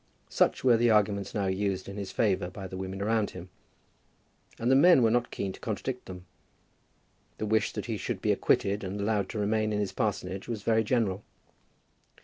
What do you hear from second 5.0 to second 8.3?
were not keen to contradict them. The wish that he should